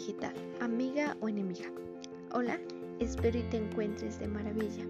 [0.00, 1.66] digital, amiga o enemiga.
[2.32, 2.58] Hola,
[3.00, 4.82] espero y te encuentres de maravilla.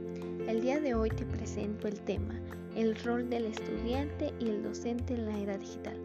[0.47, 2.41] El día de hoy te presento el tema,
[2.77, 5.97] el rol del estudiante y el docente en la era digital.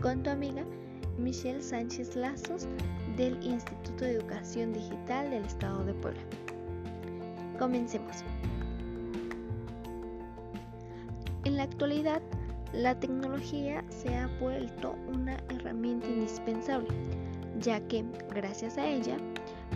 [0.00, 0.64] Con tu amiga
[1.18, 2.66] Michelle Sánchez Lazos
[3.18, 6.22] del Instituto de Educación Digital del Estado de Puebla.
[7.58, 8.24] Comencemos.
[11.44, 12.22] En la actualidad,
[12.72, 16.88] la tecnología se ha vuelto una herramienta indispensable,
[17.62, 19.16] ya que gracias a ella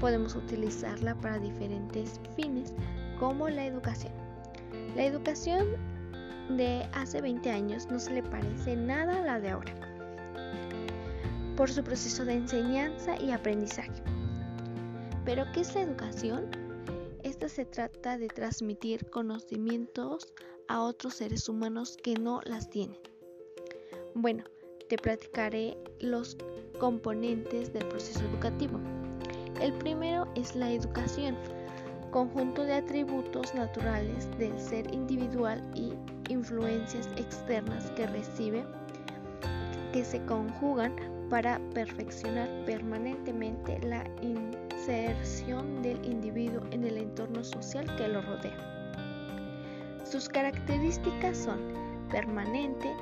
[0.00, 2.74] podemos utilizarla para diferentes fines
[3.18, 4.12] como la educación.
[4.94, 5.66] La educación
[6.50, 9.74] de hace 20 años no se le parece nada a la de ahora,
[11.56, 14.02] por su proceso de enseñanza y aprendizaje.
[15.24, 16.48] Pero, ¿qué es la educación?
[17.22, 20.32] Esta se trata de transmitir conocimientos
[20.68, 22.98] a otros seres humanos que no las tienen.
[24.14, 24.44] Bueno,
[24.88, 26.36] te platicaré los
[26.78, 28.78] componentes del proceso educativo.
[29.60, 31.36] El primero es la educación,
[32.10, 35.92] conjunto de atributos naturales del ser individual y
[36.30, 38.64] influencias externas que recibe
[39.92, 40.94] que se conjugan
[41.30, 48.56] para perfeccionar permanentemente la inserción del individuo en el entorno social que lo rodea.
[50.04, 51.58] Sus características son
[52.10, 52.94] permanente,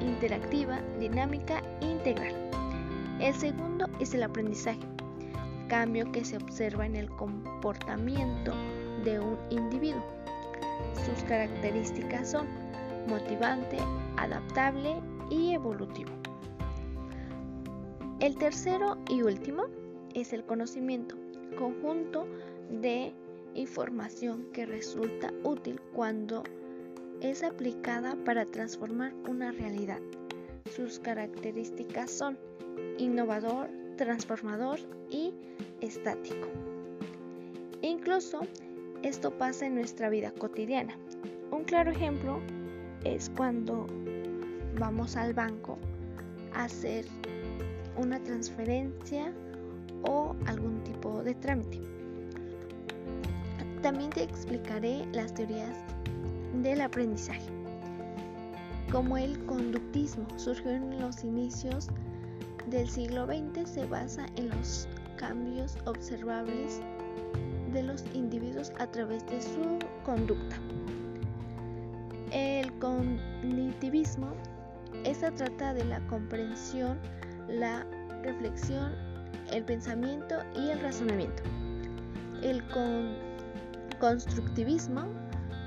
[0.00, 2.34] interactiva, dinámica e integral.
[3.20, 4.80] El segundo es el aprendizaje,
[5.68, 8.52] cambio que se observa en el comportamiento
[9.04, 10.04] de un individuo.
[11.04, 12.46] Sus características son
[13.08, 13.78] motivante,
[14.16, 14.96] adaptable
[15.30, 16.10] y evolutivo.
[18.20, 19.64] El tercero y último
[20.14, 21.16] es el conocimiento,
[21.58, 22.26] conjunto
[22.70, 23.12] de
[23.54, 26.42] información que resulta útil cuando
[27.20, 30.00] es aplicada para transformar una realidad.
[30.74, 32.38] Sus características son
[32.98, 34.78] innovador, transformador
[35.10, 35.32] y
[35.80, 36.48] estático.
[37.82, 38.40] Incluso
[39.02, 40.96] esto pasa en nuestra vida cotidiana.
[41.50, 42.40] Un claro ejemplo
[43.04, 43.86] es cuando
[44.78, 45.78] vamos al banco
[46.52, 47.06] a hacer
[47.96, 49.32] una transferencia
[50.02, 51.80] o algún tipo de trámite.
[53.82, 55.76] También te explicaré las teorías
[56.66, 57.46] del aprendizaje.
[58.90, 61.88] Como el conductismo surgió en los inicios
[62.66, 66.80] del siglo XX, se basa en los cambios observables
[67.72, 70.56] de los individuos a través de su conducta.
[72.32, 74.32] El cognitivismo,
[75.04, 76.98] esta trata de la comprensión,
[77.48, 77.86] la
[78.24, 78.92] reflexión,
[79.52, 81.44] el pensamiento y el razonamiento.
[82.42, 83.14] El con
[84.00, 85.06] constructivismo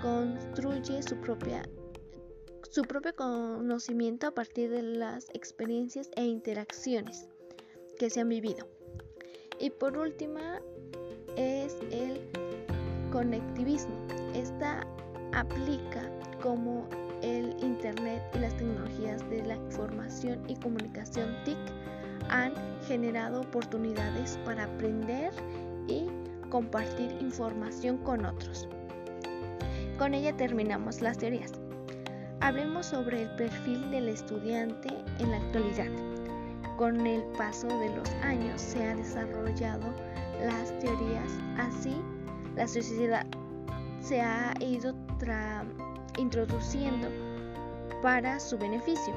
[0.02, 1.64] construye su propia
[2.72, 7.28] su propio conocimiento a partir de las experiencias e interacciones
[7.98, 8.68] que se han vivido.
[9.60, 10.62] Y por última
[11.36, 12.22] es el
[13.12, 13.96] conectivismo.
[14.36, 14.86] Esta
[15.34, 16.10] aplica
[16.42, 16.88] como
[17.24, 21.58] el Internet y las tecnologías de la información y comunicación TIC
[22.30, 22.54] han
[22.88, 25.34] generado oportunidades para aprender
[25.88, 26.06] y
[26.50, 28.68] compartir información con otros.
[30.00, 31.52] Con ella terminamos las teorías.
[32.40, 34.88] Hablemos sobre el perfil del estudiante
[35.20, 35.92] en la actualidad.
[36.78, 39.94] Con el paso de los años se han desarrollado
[40.42, 41.98] las teorías, así
[42.56, 43.28] la sociedad
[44.00, 44.96] se ha ido
[46.18, 47.10] introduciendo
[48.02, 49.14] para su beneficio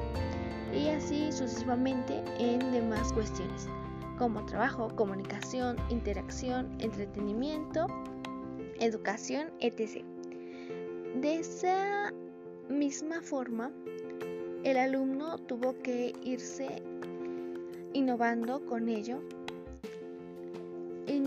[0.73, 3.69] y así sucesivamente en demás cuestiones
[4.17, 7.87] como trabajo, comunicación, interacción, entretenimiento,
[8.81, 10.12] educación, etc.
[11.21, 12.11] De esa
[12.69, 13.71] misma forma,
[14.63, 16.81] el alumno tuvo que irse
[17.93, 19.21] innovando con ello,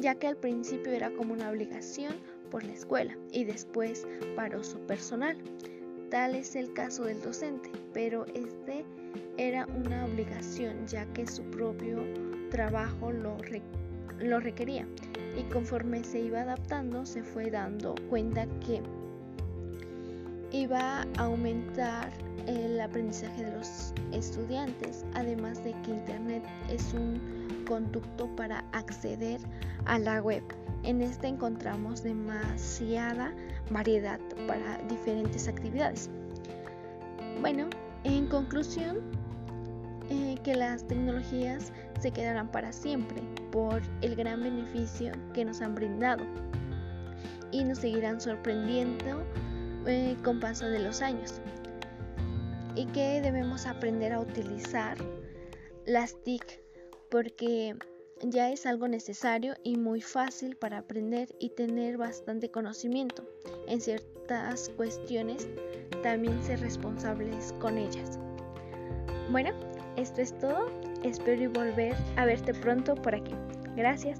[0.01, 2.15] ya que al principio era como una obligación
[2.51, 5.37] por la escuela y después para su personal.
[6.11, 8.85] Tal es el caso del docente, pero este
[9.37, 12.05] era una obligación ya que su propio
[12.50, 13.37] trabajo lo,
[14.21, 14.87] lo requería
[15.37, 18.81] y conforme se iba adaptando se fue dando cuenta que
[20.56, 22.11] iba a aumentar
[22.47, 27.20] el aprendizaje de los estudiantes, además de que Internet es un
[27.67, 29.41] conducto para acceder
[29.85, 30.43] a la web.
[30.82, 33.35] En este encontramos demasiada
[33.70, 36.08] variedad para diferentes actividades.
[37.41, 37.69] Bueno,
[38.05, 39.00] en conclusión,
[40.08, 43.20] eh, que las tecnologías se quedarán para siempre
[43.50, 46.25] por el gran beneficio que nos han brindado
[47.50, 49.25] y nos seguirán sorprendiendo
[49.87, 51.41] eh, con paso de los años
[52.75, 54.97] y que debemos aprender a utilizar
[55.87, 56.61] las TIC
[57.11, 57.77] porque
[58.23, 63.25] ya es algo necesario y muy fácil para aprender y tener bastante conocimiento
[63.69, 65.49] en ciertas cuestiones,
[66.03, 68.19] también ser responsables con ellas.
[69.31, 69.50] Bueno,
[69.97, 70.71] esto es todo.
[71.03, 73.35] Espero volver a verte pronto por aquí.
[73.77, 74.19] Gracias.